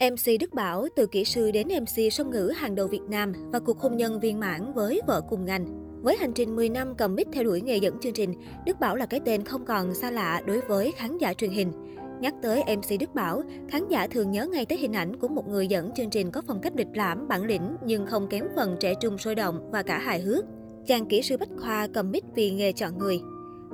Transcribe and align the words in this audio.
MC 0.00 0.40
Đức 0.40 0.54
Bảo 0.54 0.88
từ 0.96 1.06
kỹ 1.06 1.24
sư 1.24 1.50
đến 1.50 1.68
MC 1.68 2.12
song 2.12 2.30
ngữ 2.30 2.52
hàng 2.56 2.74
đầu 2.74 2.86
Việt 2.86 3.02
Nam 3.08 3.32
và 3.52 3.58
cuộc 3.58 3.78
hôn 3.78 3.96
nhân 3.96 4.20
viên 4.20 4.40
mãn 4.40 4.72
với 4.72 5.00
vợ 5.06 5.20
cùng 5.28 5.44
ngành. 5.44 5.66
Với 6.02 6.16
hành 6.16 6.32
trình 6.32 6.56
10 6.56 6.68
năm 6.68 6.94
cầm 6.98 7.14
mic 7.14 7.28
theo 7.32 7.44
đuổi 7.44 7.60
nghề 7.60 7.76
dẫn 7.76 7.98
chương 8.00 8.12
trình, 8.12 8.34
Đức 8.66 8.80
Bảo 8.80 8.96
là 8.96 9.06
cái 9.06 9.20
tên 9.24 9.44
không 9.44 9.64
còn 9.64 9.94
xa 9.94 10.10
lạ 10.10 10.42
đối 10.46 10.60
với 10.60 10.92
khán 10.92 11.18
giả 11.18 11.34
truyền 11.34 11.50
hình. 11.50 11.72
Nhắc 12.20 12.34
tới 12.42 12.62
MC 12.76 13.00
Đức 13.00 13.14
Bảo, 13.14 13.42
khán 13.68 13.88
giả 13.88 14.06
thường 14.06 14.30
nhớ 14.30 14.46
ngay 14.46 14.66
tới 14.66 14.78
hình 14.78 14.92
ảnh 14.92 15.16
của 15.16 15.28
một 15.28 15.48
người 15.48 15.66
dẫn 15.66 15.90
chương 15.96 16.10
trình 16.10 16.30
có 16.30 16.42
phong 16.46 16.60
cách 16.60 16.72
lịch 16.76 16.94
lãm, 16.94 17.28
bản 17.28 17.44
lĩnh 17.44 17.76
nhưng 17.84 18.06
không 18.06 18.28
kém 18.28 18.44
phần 18.56 18.76
trẻ 18.80 18.94
trung 19.00 19.18
sôi 19.18 19.34
động 19.34 19.70
và 19.70 19.82
cả 19.82 19.98
hài 19.98 20.20
hước. 20.20 20.44
Chàng 20.86 21.06
kỹ 21.06 21.22
sư 21.22 21.36
bách 21.36 21.50
khoa 21.60 21.86
cầm 21.94 22.10
mic 22.10 22.24
vì 22.34 22.50
nghề 22.50 22.72
chọn 22.72 22.98
người. 22.98 23.20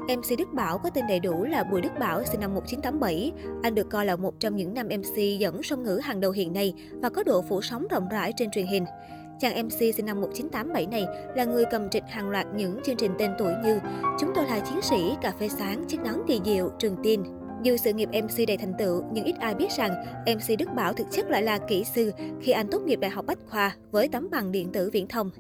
MC 0.09 0.39
Đức 0.39 0.53
Bảo 0.53 0.79
có 0.79 0.91
tên 0.91 1.05
đầy 1.09 1.21
đủ 1.21 1.45
là 1.45 1.65
Bùi 1.65 1.81
Đức 1.81 1.99
Bảo, 1.99 2.25
sinh 2.25 2.41
năm 2.41 2.55
1987. 2.55 3.33
Anh 3.63 3.75
được 3.75 3.91
coi 3.91 4.07
là 4.07 4.17
một 4.17 4.41
trong 4.41 4.57
những 4.57 4.75
nam 4.75 4.89
MC 4.89 5.17
dẫn 5.39 5.63
song 5.63 5.83
ngữ 5.83 6.01
hàng 6.03 6.21
đầu 6.21 6.31
hiện 6.31 6.53
nay 6.53 6.75
và 6.93 7.09
có 7.09 7.23
độ 7.23 7.43
phủ 7.49 7.63
sóng 7.63 7.87
rộng 7.91 8.09
rãi 8.09 8.33
trên 8.37 8.51
truyền 8.51 8.67
hình. 8.67 8.85
Chàng 9.41 9.67
MC 9.67 9.79
sinh 9.97 10.07
năm 10.07 10.21
1987 10.21 10.87
này 10.87 11.07
là 11.37 11.45
người 11.45 11.65
cầm 11.71 11.91
trịch 11.91 12.05
hàng 12.09 12.31
loạt 12.31 12.47
những 12.55 12.81
chương 12.85 12.97
trình 12.97 13.13
tên 13.19 13.31
tuổi 13.39 13.53
như 13.65 13.79
Chúng 14.21 14.31
tôi 14.35 14.45
là 14.45 14.59
chiến 14.59 14.83
sĩ, 14.83 15.17
Cà 15.23 15.33
phê 15.41 15.49
sáng, 15.49 15.85
Chiếc 15.89 16.01
nón 16.01 16.15
kỳ 16.27 16.41
diệu, 16.45 16.71
Trường 16.79 16.97
tin. 17.03 17.23
Dù 17.63 17.77
sự 17.77 17.93
nghiệp 17.93 18.09
MC 18.13 18.47
đầy 18.47 18.57
thành 18.57 18.73
tựu, 18.79 19.03
nhưng 19.13 19.25
ít 19.25 19.35
ai 19.39 19.55
biết 19.55 19.71
rằng 19.71 19.91
MC 20.27 20.59
Đức 20.59 20.69
Bảo 20.75 20.93
thực 20.93 21.07
chất 21.11 21.31
lại 21.31 21.43
là 21.43 21.59
kỹ 21.59 21.85
sư 21.85 22.13
khi 22.41 22.53
anh 22.53 22.69
tốt 22.71 22.83
nghiệp 22.83 23.01
Đại 23.01 23.11
học 23.11 23.27
Bách 23.27 23.39
Khoa 23.47 23.77
với 23.91 24.09
tấm 24.09 24.29
bằng 24.31 24.53
điện 24.53 24.73
tử 24.73 24.91
viễn 24.91 25.09
thông. 25.09 25.31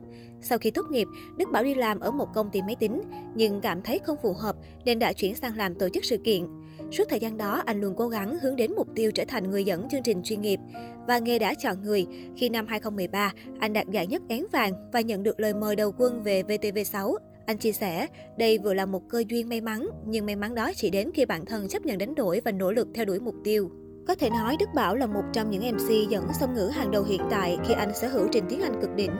Sau 0.42 0.58
khi 0.58 0.70
tốt 0.70 0.86
nghiệp, 0.90 1.08
Đức 1.36 1.48
Bảo 1.52 1.64
đi 1.64 1.74
làm 1.74 2.00
ở 2.00 2.10
một 2.10 2.28
công 2.34 2.50
ty 2.50 2.62
máy 2.62 2.76
tính, 2.80 3.02
nhưng 3.34 3.60
cảm 3.60 3.82
thấy 3.82 3.98
không 3.98 4.16
phù 4.22 4.32
hợp 4.32 4.56
nên 4.84 4.98
đã 4.98 5.12
chuyển 5.12 5.34
sang 5.34 5.56
làm 5.56 5.74
tổ 5.74 5.88
chức 5.88 6.04
sự 6.04 6.16
kiện. 6.16 6.46
Suốt 6.90 7.04
thời 7.08 7.20
gian 7.20 7.36
đó, 7.36 7.62
anh 7.66 7.80
luôn 7.80 7.94
cố 7.96 8.08
gắng 8.08 8.38
hướng 8.42 8.56
đến 8.56 8.72
mục 8.76 8.88
tiêu 8.94 9.10
trở 9.10 9.24
thành 9.28 9.50
người 9.50 9.64
dẫn 9.64 9.88
chương 9.88 10.02
trình 10.02 10.22
chuyên 10.22 10.40
nghiệp. 10.40 10.60
Và 11.06 11.18
nghề 11.18 11.38
đã 11.38 11.54
chọn 11.54 11.82
người 11.82 12.06
khi 12.36 12.48
năm 12.48 12.66
2013, 12.66 13.32
anh 13.58 13.72
đạt 13.72 13.88
giải 13.90 14.06
nhất 14.06 14.22
én 14.28 14.44
vàng 14.52 14.72
và 14.92 15.00
nhận 15.00 15.22
được 15.22 15.40
lời 15.40 15.54
mời 15.54 15.76
đầu 15.76 15.92
quân 15.98 16.22
về 16.22 16.42
VTV6. 16.42 17.16
Anh 17.46 17.58
chia 17.58 17.72
sẻ, 17.72 18.06
đây 18.38 18.58
vừa 18.58 18.74
là 18.74 18.86
một 18.86 19.08
cơ 19.08 19.24
duyên 19.28 19.48
may 19.48 19.60
mắn, 19.60 19.88
nhưng 20.06 20.26
may 20.26 20.36
mắn 20.36 20.54
đó 20.54 20.72
chỉ 20.76 20.90
đến 20.90 21.10
khi 21.14 21.24
bản 21.24 21.44
thân 21.44 21.68
chấp 21.68 21.86
nhận 21.86 21.98
đánh 21.98 22.14
đổi 22.14 22.40
và 22.44 22.52
nỗ 22.52 22.72
lực 22.72 22.88
theo 22.94 23.04
đuổi 23.04 23.20
mục 23.20 23.34
tiêu. 23.44 23.70
Có 24.06 24.14
thể 24.14 24.30
nói 24.30 24.56
Đức 24.60 24.68
Bảo 24.74 24.96
là 24.96 25.06
một 25.06 25.22
trong 25.32 25.50
những 25.50 25.72
MC 25.72 26.10
dẫn 26.10 26.24
song 26.40 26.54
ngữ 26.54 26.66
hàng 26.66 26.90
đầu 26.90 27.04
hiện 27.04 27.20
tại 27.30 27.58
khi 27.66 27.74
anh 27.74 27.94
sở 27.94 28.08
hữu 28.08 28.28
trình 28.32 28.44
tiếng 28.48 28.60
Anh 28.60 28.80
cực 28.80 28.94
đỉnh. 28.96 29.12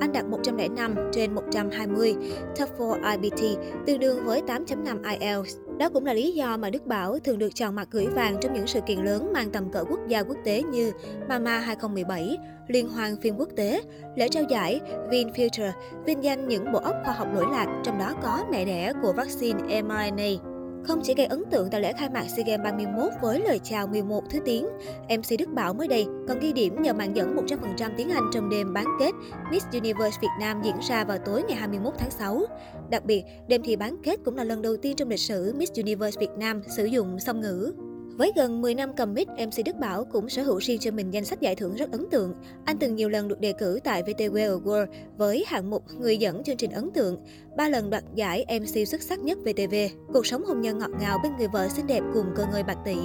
Anh 0.00 0.12
đạt 0.12 0.24
105 0.24 0.94
trên 1.12 1.34
120, 1.34 2.14
TOEFL 2.56 3.20
IBT, 3.20 3.60
tương 3.86 4.00
đương 4.00 4.24
với 4.24 4.42
8.5 4.46 5.18
IELTS. 5.18 5.63
Đó 5.78 5.88
cũng 5.88 6.06
là 6.06 6.12
lý 6.12 6.32
do 6.32 6.56
mà 6.56 6.70
Đức 6.70 6.86
Bảo 6.86 7.18
thường 7.18 7.38
được 7.38 7.54
chọn 7.54 7.74
mặt 7.74 7.88
gửi 7.90 8.06
vàng 8.06 8.36
trong 8.40 8.54
những 8.54 8.66
sự 8.66 8.80
kiện 8.80 8.98
lớn 8.98 9.32
mang 9.32 9.50
tầm 9.50 9.72
cỡ 9.72 9.84
quốc 9.84 10.00
gia 10.08 10.22
quốc 10.22 10.36
tế 10.44 10.62
như 10.62 10.92
Mama 11.28 11.58
2017, 11.58 12.38
Liên 12.68 12.88
hoan 12.88 13.16
phim 13.20 13.36
quốc 13.36 13.48
tế, 13.56 13.82
lễ 14.16 14.28
trao 14.28 14.42
giải 14.48 14.80
VinFuture, 15.10 15.72
vinh 16.06 16.24
danh 16.24 16.48
những 16.48 16.72
bộ 16.72 16.78
óc 16.78 16.94
khoa 17.04 17.14
học 17.14 17.28
lỗi 17.34 17.46
lạc, 17.50 17.80
trong 17.84 17.98
đó 17.98 18.14
có 18.22 18.44
mẹ 18.50 18.64
đẻ 18.64 18.92
của 19.02 19.12
vaccine 19.12 19.82
mRNA. 19.82 20.53
Không 20.86 21.00
chỉ 21.02 21.14
gây 21.14 21.26
ấn 21.26 21.42
tượng 21.50 21.70
tại 21.70 21.80
lễ 21.80 21.92
khai 21.92 22.08
mạc 22.08 22.24
SEA 22.28 22.44
Games 22.46 22.64
31 22.64 23.12
với 23.22 23.40
lời 23.40 23.60
chào 23.64 23.86
11 23.86 24.24
thứ 24.30 24.38
tiếng, 24.44 24.66
MC 25.08 25.38
Đức 25.38 25.48
Bảo 25.54 25.74
mới 25.74 25.88
đây 25.88 26.06
còn 26.28 26.40
ghi 26.40 26.52
điểm 26.52 26.82
nhờ 26.82 26.92
màn 26.92 27.16
dẫn 27.16 27.36
100% 27.36 27.90
tiếng 27.96 28.10
Anh 28.10 28.30
trong 28.32 28.50
đêm 28.50 28.72
bán 28.72 28.86
kết 28.98 29.10
Miss 29.50 29.66
Universe 29.72 30.18
Việt 30.22 30.28
Nam 30.40 30.62
diễn 30.64 30.74
ra 30.88 31.04
vào 31.04 31.18
tối 31.18 31.42
ngày 31.48 31.56
21 31.56 31.94
tháng 31.98 32.10
6. 32.10 32.42
Đặc 32.90 33.04
biệt, 33.04 33.24
đêm 33.48 33.62
thi 33.62 33.76
bán 33.76 33.96
kết 34.02 34.20
cũng 34.24 34.36
là 34.36 34.44
lần 34.44 34.62
đầu 34.62 34.76
tiên 34.76 34.96
trong 34.96 35.08
lịch 35.08 35.20
sử 35.20 35.54
Miss 35.56 35.72
Universe 35.72 36.20
Việt 36.20 36.30
Nam 36.36 36.62
sử 36.76 36.84
dụng 36.84 37.18
song 37.18 37.40
ngữ. 37.40 37.72
Với 38.16 38.32
gần 38.36 38.62
10 38.62 38.74
năm 38.74 38.92
cầm 38.96 39.14
mic, 39.14 39.28
MC 39.28 39.64
Đức 39.64 39.76
Bảo 39.76 40.04
cũng 40.04 40.28
sở 40.28 40.42
hữu 40.42 40.58
riêng 40.58 40.78
cho 40.80 40.90
mình 40.90 41.10
danh 41.10 41.24
sách 41.24 41.40
giải 41.40 41.54
thưởng 41.54 41.74
rất 41.74 41.92
ấn 41.92 42.06
tượng. 42.10 42.34
Anh 42.64 42.78
từng 42.78 42.94
nhiều 42.94 43.08
lần 43.08 43.28
được 43.28 43.40
đề 43.40 43.52
cử 43.52 43.80
tại 43.84 44.02
VTV 44.02 44.36
Award 44.36 44.86
với 45.16 45.44
hạng 45.46 45.70
mục 45.70 45.84
người 45.98 46.16
dẫn 46.16 46.44
chương 46.44 46.56
trình 46.56 46.70
ấn 46.70 46.90
tượng, 46.90 47.24
ba 47.56 47.68
lần 47.68 47.90
đoạt 47.90 48.04
giải 48.14 48.44
MC 48.60 48.88
xuất 48.88 49.02
sắc 49.02 49.18
nhất 49.18 49.38
VTV. 49.38 49.74
Cuộc 50.12 50.26
sống 50.26 50.44
hôn 50.44 50.60
nhân 50.60 50.78
ngọt 50.78 50.90
ngào 51.00 51.18
bên 51.22 51.32
người 51.38 51.48
vợ 51.48 51.68
xinh 51.68 51.86
đẹp 51.86 52.02
cùng 52.14 52.26
cơ 52.36 52.44
ngơi 52.52 52.62
bạc 52.62 52.78
tỷ. 52.84 52.96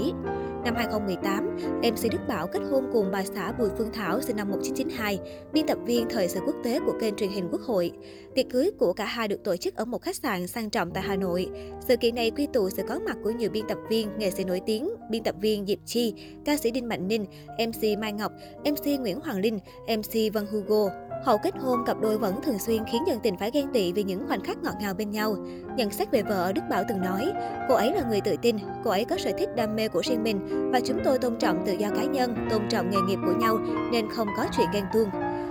Năm 0.66 0.76
2018, 0.76 1.58
MC 1.82 2.12
Đức 2.12 2.28
Bảo 2.28 2.48
kết 2.48 2.60
hôn 2.72 2.90
cùng 2.94 3.12
bà 3.12 3.24
xã 3.24 3.52
Bùi 3.52 3.70
Phương 3.78 3.92
Thảo 3.94 4.22
sinh 4.22 4.36
năm 4.36 4.50
1992, 4.50 5.20
biên 5.54 5.68
tập 5.68 5.78
viên 5.86 6.06
thời 6.10 6.28
sự 6.28 6.40
quốc 6.46 6.56
tế 6.64 6.80
của 6.86 6.94
kênh 7.00 7.16
truyền 7.16 7.30
hình 7.30 7.48
Quốc 7.52 7.62
hội. 7.62 7.92
Tiệc 8.36 8.46
cưới 8.50 8.72
của 8.80 8.94
cả 8.94 9.06
hai 9.06 9.28
được 9.28 9.44
tổ 9.44 9.58
chức 9.58 9.76
ở 9.76 9.86
một 9.86 10.02
khách 10.02 10.16
sạn 10.16 10.48
sang 10.48 10.70
trọng 10.70 10.92
tại 10.92 11.04
Hà 11.04 11.16
Nội. 11.16 11.50
Sự 11.88 11.98
kiện 11.98 12.16
này 12.16 12.32
quy 12.32 12.48
tụ 12.54 12.70
sự 12.70 12.84
có 12.88 13.00
mặt 13.00 13.18
của 13.24 13.32
nhiều 13.32 13.50
biên 13.50 13.68
tập 13.68 13.78
viên, 13.90 14.10
nghệ 14.18 14.32
sĩ 14.32 14.44
nổi 14.44 14.62
tiếng, 14.66 14.90
biên 15.10 15.24
tập 15.24 15.36
viên 15.42 15.66
Diệp 15.66 15.80
Chi, 15.86 16.14
ca 16.46 16.58
sĩ 16.58 16.72
Đinh 16.72 16.88
Mạnh 16.88 17.08
Ninh, 17.08 17.26
MC 17.68 18.00
Mai 18.00 18.14
Ngọc, 18.14 18.32
MC 18.64 19.00
Nguyễn 19.00 19.20
Hoàng 19.20 19.40
Linh, 19.40 19.60
MC 19.88 20.34
Văn 20.34 20.46
Hugo. 20.52 20.90
Hậu 21.24 21.38
kết 21.38 21.54
hôn, 21.58 21.80
cặp 21.86 22.02
đôi 22.02 22.18
vẫn 22.18 22.42
thường 22.44 22.60
xuyên 22.60 22.84
khiến 22.92 23.02
dân 23.08 23.20
tình 23.24 23.38
phải 23.38 23.52
ghen 23.54 23.68
tị 23.74 23.94
vì 23.94 24.04
những 24.04 24.28
khoảnh 24.28 24.44
khắc 24.44 24.58
ngọt 24.64 24.74
ngào 24.82 24.94
bên 24.94 25.12
nhau. 25.12 25.36
Nhận 25.80 25.92
xét 25.92 26.12
về 26.12 26.22
vợ, 26.22 26.52
Đức 26.56 26.62
Bảo 26.70 26.84
từng 26.90 27.02
nói, 27.02 27.34
cô 27.70 27.76
ấy 27.76 27.94
là 27.94 28.04
người 28.10 28.22
tự 28.22 28.36
tin, 28.42 28.58
cô 28.84 28.92
ấy 28.92 29.06
có 29.06 29.18
sở 29.18 29.32
thích 29.38 29.50
đam 29.56 29.76
mê 29.76 29.88
của 29.88 30.02
riêng 30.04 30.24
mình 30.24 30.70
và 30.72 30.80
chúng 30.86 31.00
tôi 31.04 31.18
tôn 31.18 31.36
trọng 31.40 31.66
tự 31.66 31.74
do 31.74 31.90
cá 31.90 32.04
nhân, 32.04 32.48
tôn 32.50 32.62
trọng 32.70 32.90
nghề 32.90 32.98
nghiệp 33.08 33.20
của 33.26 33.34
nhau 33.40 33.58
nên 33.92 34.10
không 34.10 34.28
có 34.38 34.46
chuyện 34.58 34.68
ghen 34.74 34.84
tuông. 34.94 35.10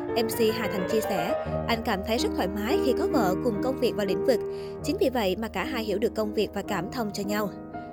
MC 0.09 0.55
Hà 0.59 0.69
Thành 0.73 0.89
chia 0.91 1.01
sẻ, 1.01 1.45
anh 1.69 1.83
cảm 1.85 2.01
thấy 2.07 2.19
rất 2.19 2.29
thoải 2.37 2.49
mái 2.49 2.79
khi 2.85 2.95
có 2.99 3.07
vợ 3.13 3.35
cùng 3.45 3.63
công 3.63 3.81
việc 3.81 3.93
và 3.97 4.05
lĩnh 4.05 4.27
vực. 4.27 4.41
Chính 4.85 4.97
vì 5.01 5.11
vậy 5.11 5.37
mà 5.37 5.49
cả 5.49 5.65
hai 5.65 5.85
hiểu 5.85 5.99
được 5.99 6.15
công 6.15 6.35
việc 6.35 6.49
và 6.55 6.63
cảm 6.63 6.91
thông 6.93 7.11
cho 7.13 7.23
nhau. 7.23 7.51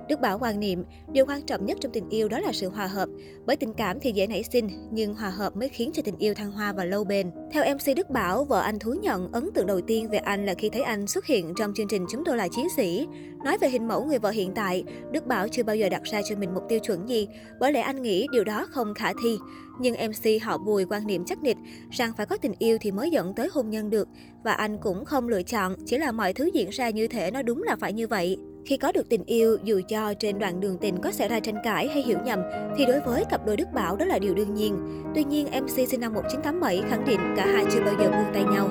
Đức 0.09 0.21
Bảo 0.21 0.39
quan 0.39 0.59
niệm, 0.59 0.83
điều 1.11 1.25
quan 1.25 1.41
trọng 1.41 1.65
nhất 1.65 1.77
trong 1.81 1.91
tình 1.91 2.09
yêu 2.09 2.27
đó 2.27 2.39
là 2.39 2.51
sự 2.53 2.69
hòa 2.69 2.87
hợp. 2.87 3.09
Bởi 3.45 3.55
tình 3.55 3.73
cảm 3.73 3.99
thì 3.99 4.11
dễ 4.11 4.27
nảy 4.27 4.43
sinh, 4.43 4.69
nhưng 4.91 5.15
hòa 5.15 5.29
hợp 5.29 5.55
mới 5.55 5.69
khiến 5.69 5.91
cho 5.93 6.01
tình 6.05 6.17
yêu 6.17 6.33
thăng 6.33 6.51
hoa 6.51 6.73
và 6.73 6.85
lâu 6.85 7.03
bền. 7.03 7.31
Theo 7.51 7.75
MC 7.75 7.95
Đức 7.95 8.09
Bảo, 8.09 8.43
vợ 8.43 8.61
anh 8.61 8.79
thú 8.79 8.93
nhận 9.01 9.31
ấn 9.31 9.49
tượng 9.53 9.67
đầu 9.67 9.81
tiên 9.81 10.09
về 10.09 10.17
anh 10.17 10.45
là 10.45 10.53
khi 10.53 10.69
thấy 10.69 10.81
anh 10.81 11.07
xuất 11.07 11.25
hiện 11.25 11.53
trong 11.57 11.73
chương 11.73 11.87
trình 11.87 12.05
Chúng 12.09 12.23
tôi 12.25 12.37
là 12.37 12.47
chiến 12.47 12.67
sĩ. 12.77 13.07
Nói 13.43 13.57
về 13.61 13.69
hình 13.69 13.87
mẫu 13.87 14.05
người 14.05 14.19
vợ 14.19 14.29
hiện 14.29 14.51
tại, 14.55 14.83
Đức 15.11 15.27
Bảo 15.27 15.47
chưa 15.47 15.63
bao 15.63 15.75
giờ 15.75 15.89
đặt 15.89 16.03
ra 16.03 16.21
cho 16.29 16.35
mình 16.35 16.53
mục 16.53 16.63
tiêu 16.69 16.79
chuẩn 16.79 17.09
gì, 17.09 17.27
bởi 17.59 17.71
lẽ 17.71 17.81
anh 17.81 18.01
nghĩ 18.01 18.27
điều 18.31 18.43
đó 18.43 18.67
không 18.71 18.93
khả 18.93 19.13
thi. 19.23 19.37
Nhưng 19.79 19.95
MC 19.95 20.41
họ 20.41 20.57
Bùi 20.57 20.85
quan 20.85 21.07
niệm 21.07 21.25
chắc 21.25 21.43
nịch 21.43 21.57
rằng 21.91 22.11
phải 22.17 22.25
có 22.25 22.37
tình 22.37 22.53
yêu 22.59 22.77
thì 22.81 22.91
mới 22.91 23.11
dẫn 23.11 23.33
tới 23.35 23.49
hôn 23.51 23.69
nhân 23.69 23.89
được. 23.89 24.07
Và 24.43 24.53
anh 24.53 24.77
cũng 24.77 25.05
không 25.05 25.27
lựa 25.27 25.43
chọn, 25.43 25.75
chỉ 25.85 25.97
là 25.97 26.11
mọi 26.11 26.33
thứ 26.33 26.49
diễn 26.53 26.69
ra 26.69 26.89
như 26.89 27.07
thể 27.07 27.31
nó 27.31 27.41
đúng 27.41 27.63
là 27.63 27.75
phải 27.75 27.93
như 27.93 28.07
vậy. 28.07 28.37
Khi 28.65 28.77
có 28.77 28.91
được 28.91 29.09
tình 29.09 29.23
yêu, 29.25 29.57
dù 29.63 29.81
cho 29.87 30.13
trên 30.13 30.39
đoạn 30.39 30.59
đường 30.59 30.77
tình 30.77 31.01
có 31.01 31.11
xảy 31.11 31.27
ra 31.27 31.39
tranh 31.39 31.55
cãi 31.63 31.87
hay 31.87 32.03
hiểu 32.03 32.17
nhầm, 32.25 32.39
thì 32.77 32.85
đối 32.85 32.99
với 32.99 33.23
cặp 33.29 33.45
đôi 33.45 33.57
Đức 33.57 33.67
Bảo 33.73 33.95
đó 33.95 34.05
là 34.05 34.19
điều 34.19 34.33
đương 34.33 34.53
nhiên. 34.53 35.03
Tuy 35.15 35.23
nhiên, 35.23 35.47
MC 35.61 35.89
sinh 35.89 35.99
năm 35.99 36.13
1987 36.13 36.81
khẳng 36.89 37.05
định 37.05 37.19
cả 37.37 37.45
hai 37.45 37.65
chưa 37.71 37.81
bao 37.85 37.93
giờ 37.99 38.11
buông 38.11 38.33
tay 38.33 38.43
nhau. 38.43 38.69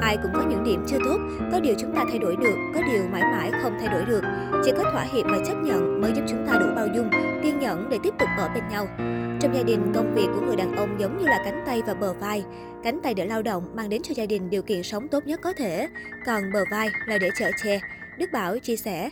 Ai 0.00 0.16
cũng 0.22 0.30
có 0.34 0.44
những 0.50 0.64
điểm 0.64 0.84
chưa 0.88 0.98
tốt, 1.04 1.18
có 1.52 1.60
điều 1.60 1.74
chúng 1.78 1.94
ta 1.94 2.04
thay 2.08 2.18
đổi 2.18 2.36
được, 2.36 2.56
có 2.74 2.80
điều 2.92 3.02
mãi 3.12 3.22
mãi 3.22 3.50
không 3.62 3.72
thay 3.80 3.88
đổi 3.88 4.04
được. 4.04 4.22
Chỉ 4.64 4.70
có 4.76 4.82
thỏa 4.92 5.02
hiệp 5.02 5.24
và 5.24 5.38
chấp 5.46 5.54
nhận 5.54 6.00
mới 6.00 6.12
giúp 6.16 6.22
chúng 6.28 6.46
ta 6.46 6.58
đủ 6.58 6.66
bao 6.76 6.86
dung, 6.96 7.10
kiên 7.42 7.60
nhẫn 7.60 7.88
để 7.90 7.98
tiếp 8.02 8.14
tục 8.18 8.28
ở 8.38 8.48
bên 8.54 8.64
nhau. 8.70 8.86
Trong 9.40 9.54
gia 9.54 9.62
đình, 9.62 9.92
công 9.94 10.14
việc 10.14 10.26
của 10.34 10.40
người 10.46 10.56
đàn 10.56 10.76
ông 10.76 10.96
giống 11.00 11.18
như 11.18 11.24
là 11.26 11.42
cánh 11.44 11.62
tay 11.66 11.82
và 11.86 11.94
bờ 11.94 12.12
vai. 12.12 12.44
Cánh 12.84 13.00
tay 13.02 13.14
để 13.14 13.26
lao 13.26 13.42
động 13.42 13.64
mang 13.74 13.88
đến 13.88 14.02
cho 14.02 14.14
gia 14.14 14.26
đình 14.26 14.50
điều 14.50 14.62
kiện 14.62 14.82
sống 14.82 15.08
tốt 15.08 15.26
nhất 15.26 15.40
có 15.42 15.52
thể, 15.52 15.88
còn 16.26 16.42
bờ 16.52 16.64
vai 16.70 16.88
là 17.06 17.18
để 17.18 17.30
chở 17.38 17.50
che. 17.64 17.80
Đức 18.18 18.32
Bảo 18.32 18.58
chia 18.58 18.76
sẻ, 18.76 19.10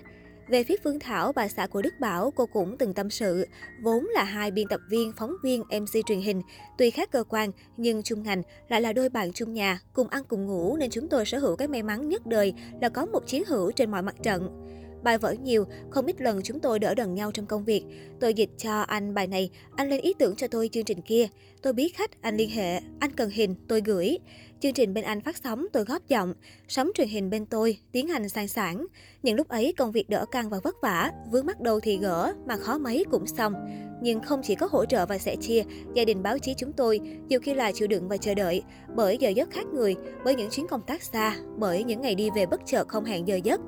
về 0.49 0.65
phía 0.65 0.77
Phương 0.85 0.99
Thảo, 1.01 1.33
bà 1.33 1.49
xã 1.49 1.67
của 1.67 1.83
Đức 1.83 1.95
Bảo, 2.01 2.31
cô 2.37 2.47
cũng 2.47 2.79
từng 2.79 2.95
tâm 2.95 3.11
sự, 3.11 3.47
vốn 3.83 4.07
là 4.15 4.25
hai 4.25 4.51
biên 4.51 4.69
tập 4.69 4.81
viên, 4.91 5.13
phóng 5.17 5.33
viên, 5.43 5.61
MC 5.61 6.07
truyền 6.07 6.21
hình, 6.21 6.43
tuy 6.79 6.91
khác 6.91 7.11
cơ 7.13 7.25
quan 7.25 7.51
nhưng 7.77 8.03
chung 8.03 8.23
ngành, 8.23 8.43
lại 8.69 8.81
là 8.81 8.93
đôi 8.93 9.09
bạn 9.09 9.33
chung 9.33 9.53
nhà, 9.53 9.81
cùng 9.93 10.09
ăn 10.09 10.25
cùng 10.29 10.47
ngủ 10.47 10.77
nên 10.77 10.91
chúng 10.91 11.09
tôi 11.09 11.25
sở 11.25 11.39
hữu 11.39 11.57
cái 11.57 11.69
may 11.69 11.83
mắn 11.83 12.09
nhất 12.09 12.27
đời 12.27 12.55
là 12.81 12.89
có 12.89 13.07
một 13.07 13.27
chiến 13.27 13.45
hữu 13.47 13.73
trên 13.73 13.91
mọi 13.91 14.03
mặt 14.03 14.15
trận. 14.23 14.69
Bài 15.03 15.19
vở 15.19 15.33
nhiều, 15.33 15.65
không 15.91 16.07
ít 16.07 16.21
lần 16.21 16.41
chúng 16.45 16.61
tôi 16.61 16.79
đỡ 16.79 16.95
đần 16.95 17.15
nhau 17.15 17.33
trong 17.33 17.47
công 17.47 17.65
việc. 17.65 17.85
Tôi 18.21 18.35
dịch 18.35 18.51
cho 18.59 18.81
anh 18.81 19.15
bài 19.15 19.27
này, 19.27 19.51
anh 19.77 19.91
lên 19.91 20.01
ý 20.01 20.15
tưởng 20.19 20.37
cho 20.37 20.49
tôi 20.49 20.69
chương 20.73 20.85
trình 20.85 21.01
kia. 21.01 21.29
Tôi 21.63 21.73
biết 21.73 21.97
khách, 21.97 22.23
anh 22.23 22.37
liên 22.37 22.51
hệ, 22.51 22.81
anh 23.01 23.11
cần 23.17 23.31
hình, 23.31 23.55
tôi 23.69 23.81
gửi. 23.85 24.19
Chương 24.61 24.73
trình 24.73 24.95
bên 24.95 25.05
anh 25.05 25.21
phát 25.21 25.37
sóng, 25.37 25.67
tôi 25.73 25.85
góp 25.85 26.09
giọng. 26.09 26.35
Sóng 26.69 26.91
truyền 26.95 27.09
hình 27.09 27.31
bên 27.31 27.47
tôi, 27.47 27.79
tiến 27.93 28.09
hành 28.09 28.29
sang 28.29 28.49
sản. 28.49 28.87
Những 29.23 29.37
lúc 29.37 29.49
ấy 29.49 29.75
công 29.77 29.93
việc 29.93 30.11
đỡ 30.11 30.25
căng 30.31 30.51
và 30.51 30.61
vất 30.65 30.77
vả, 30.83 31.11
vướng 31.31 31.47
mắt 31.47 31.61
đầu 31.61 31.81
thì 31.81 31.99
gỡ, 31.99 32.33
mà 32.47 32.57
khó 32.57 32.79
mấy 32.79 33.05
cũng 33.11 33.27
xong. 33.27 33.55
Nhưng 34.03 34.21
không 34.21 34.41
chỉ 34.43 34.55
có 34.55 34.69
hỗ 34.71 34.85
trợ 34.85 35.07
và 35.07 35.19
sẻ 35.19 35.37
chia, 35.37 35.63
gia 35.95 36.05
đình 36.05 36.23
báo 36.23 36.39
chí 36.39 36.55
chúng 36.55 36.73
tôi 36.73 37.01
nhiều 37.29 37.41
khi 37.41 37.55
là 37.55 37.73
chịu 37.73 37.89
đựng 37.89 38.09
và 38.09 38.17
chờ 38.17 38.35
đợi, 38.35 38.63
bởi 38.95 39.19
giờ 39.21 39.31
giấc 39.31 39.51
khác 39.51 39.67
người, 39.75 39.95
bởi 40.25 40.35
những 40.35 40.51
chuyến 40.51 40.67
công 40.67 40.83
tác 40.87 41.03
xa, 41.03 41.37
bởi 41.59 41.85
những 41.85 42.01
ngày 42.01 42.15
đi 42.15 42.31
về 42.37 42.47
bất 42.47 42.61
chợt 42.67 42.89
không 42.89 43.05
hẹn 43.05 43.29
giờ 43.29 43.41
giấc. 43.45 43.61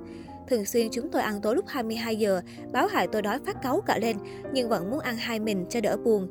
Thường 0.48 0.64
xuyên 0.64 0.88
chúng 0.92 1.10
tôi 1.10 1.22
ăn 1.22 1.40
tối 1.40 1.56
lúc 1.56 1.64
22 1.68 2.16
giờ, 2.16 2.40
báo 2.72 2.86
hại 2.86 3.06
tôi 3.12 3.22
đói 3.22 3.38
phát 3.46 3.62
cáu 3.62 3.80
cả 3.80 3.98
lên, 3.98 4.16
nhưng 4.52 4.68
vẫn 4.68 4.90
muốn 4.90 5.00
ăn 5.00 5.16
hai 5.16 5.40
mình 5.40 5.66
cho 5.70 5.80
đỡ 5.80 5.96
buồn. 5.96 6.28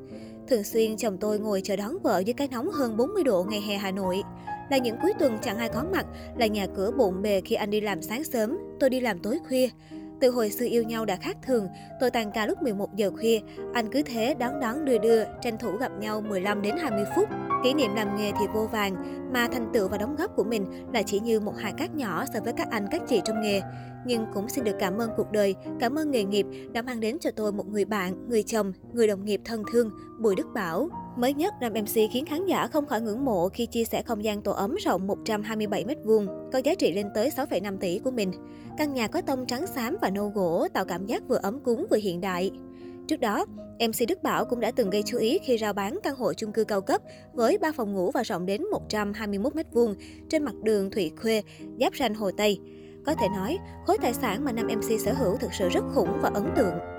Thường 0.47 0.63
xuyên 0.63 0.97
chồng 0.97 1.17
tôi 1.17 1.39
ngồi 1.39 1.61
chờ 1.61 1.75
đón 1.75 1.97
vợ 2.03 2.19
dưới 2.19 2.33
cái 2.33 2.47
nóng 2.51 2.71
hơn 2.71 2.97
40 2.97 3.23
độ 3.23 3.45
ngày 3.49 3.61
hè 3.61 3.77
Hà 3.77 3.91
Nội. 3.91 4.23
Là 4.69 4.77
những 4.77 4.97
cuối 5.01 5.13
tuần 5.19 5.37
chẳng 5.41 5.57
ai 5.57 5.69
có 5.69 5.83
mặt, 5.91 6.05
là 6.37 6.47
nhà 6.47 6.67
cửa 6.75 6.91
bộn 6.97 7.21
bề 7.21 7.41
khi 7.45 7.55
anh 7.55 7.69
đi 7.69 7.81
làm 7.81 8.01
sáng 8.01 8.23
sớm, 8.23 8.57
tôi 8.79 8.89
đi 8.89 8.99
làm 8.99 9.19
tối 9.19 9.39
khuya. 9.47 9.69
Từ 10.21 10.29
hồi 10.29 10.49
xưa 10.49 10.65
yêu 10.65 10.83
nhau 10.83 11.05
đã 11.05 11.15
khác 11.15 11.37
thường, 11.45 11.67
tôi 11.99 12.11
tan 12.11 12.31
ca 12.31 12.45
lúc 12.45 12.61
11 12.61 12.95
giờ 12.95 13.11
khuya, 13.11 13.39
anh 13.73 13.91
cứ 13.91 14.01
thế 14.01 14.35
đón 14.39 14.59
đón 14.59 14.85
đưa 14.85 14.97
đưa, 14.97 15.23
tranh 15.41 15.57
thủ 15.57 15.77
gặp 15.77 15.91
nhau 15.99 16.21
15 16.21 16.61
đến 16.61 16.75
20 16.77 17.05
phút. 17.15 17.29
Kỷ 17.63 17.73
niệm 17.73 17.95
làm 17.95 18.17
nghề 18.17 18.31
thì 18.39 18.45
vô 18.53 18.67
vàng, 18.71 18.95
mà 19.33 19.47
thành 19.47 19.69
tựu 19.73 19.87
và 19.87 19.97
đóng 19.97 20.15
góp 20.15 20.35
của 20.35 20.43
mình 20.43 20.65
là 20.93 21.01
chỉ 21.01 21.19
như 21.19 21.39
một 21.39 21.53
hạt 21.57 21.71
cát 21.77 21.95
nhỏ 21.95 22.25
so 22.33 22.39
với 22.43 22.53
các 22.53 22.67
anh 22.69 22.87
các 22.91 23.01
chị 23.07 23.21
trong 23.25 23.41
nghề. 23.41 23.61
Nhưng 24.05 24.25
cũng 24.33 24.49
xin 24.49 24.63
được 24.63 24.75
cảm 24.79 24.97
ơn 24.97 25.09
cuộc 25.17 25.31
đời, 25.31 25.55
cảm 25.79 25.95
ơn 25.95 26.11
nghề 26.11 26.23
nghiệp 26.23 26.45
đã 26.73 26.81
mang 26.81 26.99
đến 26.99 27.17
cho 27.19 27.31
tôi 27.31 27.51
một 27.51 27.67
người 27.67 27.85
bạn, 27.85 28.29
người 28.29 28.43
chồng, 28.43 28.73
người 28.93 29.07
đồng 29.07 29.25
nghiệp 29.25 29.41
thân 29.45 29.63
thương, 29.71 29.91
Bùi 30.19 30.35
Đức 30.35 30.47
Bảo. 30.53 30.89
Mới 31.17 31.33
nhất, 31.33 31.53
nam 31.61 31.73
MC 31.73 31.93
khiến 32.11 32.25
khán 32.25 32.45
giả 32.45 32.67
không 32.67 32.85
khỏi 32.85 33.01
ngưỡng 33.01 33.25
mộ 33.25 33.49
khi 33.49 33.65
chia 33.65 33.83
sẻ 33.83 34.01
không 34.01 34.23
gian 34.23 34.41
tổ 34.41 34.51
ấm 34.51 34.75
rộng 34.75 35.07
127 35.07 35.85
m2, 35.85 36.51
có 36.51 36.59
giá 36.63 36.75
trị 36.75 36.91
lên 36.91 37.07
tới 37.15 37.29
6,5 37.29 37.77
tỷ 37.77 37.99
của 37.99 38.11
mình. 38.11 38.31
Căn 38.77 38.93
nhà 38.93 39.07
có 39.07 39.21
tông 39.21 39.45
trắng 39.45 39.67
xám 39.67 39.97
và 40.01 40.09
nâu 40.09 40.29
gỗ 40.29 40.67
tạo 40.73 40.85
cảm 40.85 41.05
giác 41.05 41.23
vừa 41.27 41.39
ấm 41.43 41.59
cúng 41.59 41.85
vừa 41.89 41.97
hiện 41.97 42.21
đại. 42.21 42.51
Trước 43.07 43.19
đó, 43.19 43.45
MC 43.79 44.07
Đức 44.07 44.23
Bảo 44.23 44.45
cũng 44.45 44.59
đã 44.59 44.71
từng 44.71 44.89
gây 44.89 45.03
chú 45.05 45.17
ý 45.17 45.39
khi 45.43 45.57
rao 45.57 45.73
bán 45.73 45.99
căn 46.03 46.15
hộ 46.15 46.33
chung 46.33 46.51
cư 46.51 46.63
cao 46.63 46.81
cấp 46.81 47.01
với 47.33 47.57
3 47.57 47.71
phòng 47.71 47.93
ngủ 47.93 48.11
và 48.11 48.23
rộng 48.23 48.45
đến 48.45 48.63
121 48.71 49.53
m2 49.53 49.95
trên 50.29 50.43
mặt 50.43 50.55
đường 50.63 50.91
Thụy 50.91 51.11
Khuê, 51.21 51.41
giáp 51.79 51.95
ranh 51.95 52.15
Hồ 52.15 52.31
Tây. 52.37 52.59
Có 53.05 53.13
thể 53.13 53.27
nói, 53.35 53.57
khối 53.85 53.97
tài 54.01 54.13
sản 54.13 54.45
mà 54.45 54.51
nam 54.51 54.67
MC 54.67 54.99
sở 55.05 55.13
hữu 55.13 55.37
thực 55.37 55.53
sự 55.53 55.69
rất 55.69 55.83
khủng 55.93 56.19
và 56.21 56.31
ấn 56.33 56.43
tượng. 56.55 56.92